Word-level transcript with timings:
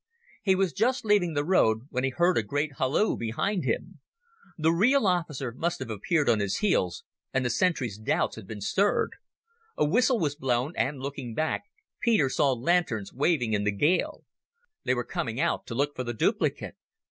He 0.41 0.55
was 0.55 0.73
just 0.73 1.05
leaving 1.05 1.35
the 1.35 1.45
road 1.45 1.81
when 1.91 2.03
he 2.03 2.09
heard 2.09 2.35
a 2.35 2.41
great 2.41 2.77
halloo 2.79 3.15
behind 3.15 3.65
him. 3.65 3.99
The 4.57 4.71
real 4.71 5.05
officer 5.05 5.51
must 5.51 5.77
have 5.77 5.91
appeared 5.91 6.27
on 6.27 6.39
his 6.39 6.57
heels, 6.57 7.03
and 7.31 7.45
the 7.45 7.51
sentry's 7.51 7.99
doubts 7.99 8.35
had 8.35 8.47
been 8.47 8.61
stirred. 8.61 9.11
A 9.77 9.85
whistle 9.85 10.17
was 10.19 10.35
blown, 10.35 10.73
and, 10.75 10.97
looking 10.99 11.35
back, 11.35 11.65
Peter 12.01 12.29
saw 12.29 12.53
lanterns 12.53 13.13
waving 13.13 13.53
in 13.53 13.63
the 13.63 13.71
gale. 13.71 14.23
They 14.85 14.95
were 14.95 15.03
coming 15.03 15.39
out 15.39 15.67
to 15.67 15.75
look 15.75 15.95
for 15.95 16.03
the 16.03 16.15
duplicate. 16.15 16.77